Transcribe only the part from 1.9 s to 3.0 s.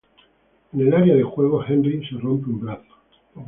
se rompe un brazo.